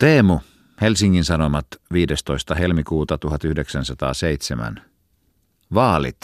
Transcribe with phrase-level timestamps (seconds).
[0.00, 0.40] Teemu,
[0.80, 2.54] Helsingin Sanomat 15.
[2.54, 4.82] helmikuuta 1907.
[5.74, 6.16] Vaalit.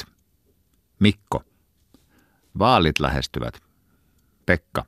[0.98, 1.42] Mikko.
[2.58, 3.62] Vaalit lähestyvät.
[4.46, 4.84] Pekka.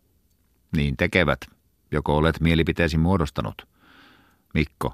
[0.76, 1.40] Niin tekevät.
[1.92, 3.68] Joko olet mielipiteesi muodostanut?
[4.54, 4.92] Mikko.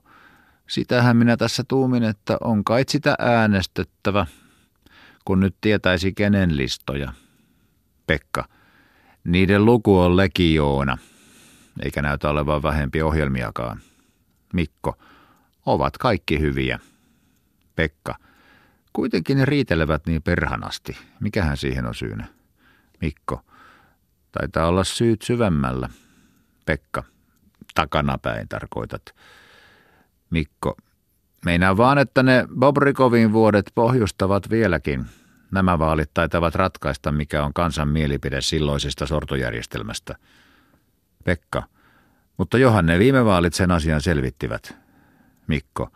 [0.68, 4.26] Sitähän minä tässä tuumin, että on kai sitä äänestettävä,
[5.24, 7.12] kun nyt tietäisi kenen listoja.
[8.06, 8.48] Pekka.
[9.24, 10.98] Niiden luku on legioona,
[11.82, 13.80] eikä näytä olevan vähempi ohjelmiakaan.
[14.52, 14.98] Mikko.
[15.66, 16.78] Ovat kaikki hyviä.
[17.76, 18.14] Pekka.
[18.92, 20.96] Kuitenkin ne riitelevät niin perhanasti.
[21.20, 22.26] Mikähän siihen on syynä?
[23.00, 23.40] Mikko.
[24.32, 25.88] Taitaa olla syyt syvemmällä.
[26.66, 27.02] Pekka.
[27.74, 29.02] Takanapäin tarkoitat.
[30.30, 30.76] Mikko.
[31.44, 35.06] Meinaa vaan, että ne Bobrikovin vuodet pohjustavat vieläkin.
[35.50, 40.14] Nämä vaalit taitavat ratkaista, mikä on kansan mielipide silloisesta sortojärjestelmästä.
[41.24, 41.62] Pekka.
[42.36, 44.76] Mutta johan ne viime vaalit sen asian selvittivät.
[45.46, 45.88] Mikko.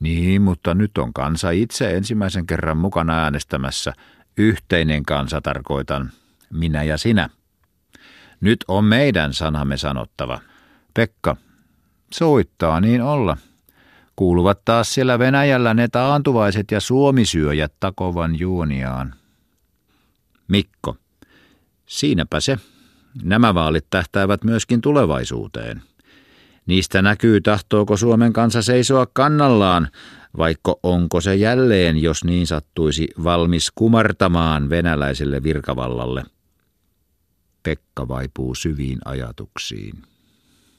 [0.00, 3.92] Niin, mutta nyt on kansa itse ensimmäisen kerran mukana äänestämässä.
[4.36, 6.10] Yhteinen kansa tarkoitan.
[6.50, 7.28] Minä ja sinä.
[8.40, 10.40] Nyt on meidän sanamme sanottava.
[10.94, 11.36] Pekka.
[12.12, 13.36] Soittaa niin olla.
[14.16, 19.14] Kuuluvat taas siellä Venäjällä ne taantuvaiset ja suomisyöjät takovan juoniaan.
[20.48, 20.96] Mikko.
[21.86, 22.58] Siinäpä se.
[23.22, 25.82] Nämä vaalit tähtäävät myöskin tulevaisuuteen.
[26.66, 29.88] Niistä näkyy, tahtooko Suomen kansa seisoa kannallaan,
[30.38, 36.24] vaikka onko se jälleen, jos niin sattuisi, valmis kumartamaan venäläiselle virkavallalle.
[37.62, 40.13] Pekka vaipuu syviin ajatuksiin.